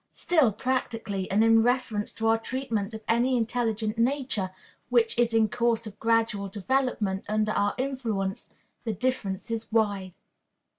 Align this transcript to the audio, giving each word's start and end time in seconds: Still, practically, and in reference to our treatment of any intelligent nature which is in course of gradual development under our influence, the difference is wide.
Still, 0.13 0.51
practically, 0.51 1.29
and 1.29 1.43
in 1.43 1.61
reference 1.61 2.11
to 2.13 2.25
our 2.27 2.39
treatment 2.39 2.95
of 2.95 3.03
any 3.07 3.37
intelligent 3.37 3.99
nature 3.99 4.49
which 4.89 5.15
is 5.15 5.31
in 5.31 5.47
course 5.47 5.85
of 5.85 5.99
gradual 5.99 6.47
development 6.49 7.23
under 7.29 7.51
our 7.51 7.75
influence, 7.77 8.49
the 8.83 8.93
difference 8.93 9.51
is 9.51 9.71
wide. 9.71 10.15